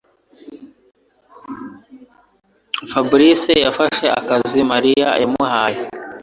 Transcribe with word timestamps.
fabrice 2.91 3.53
yafashe 3.65 4.05
akazi 4.19 4.59
Mariya 4.71 5.09
yamuhaye. 5.21 5.79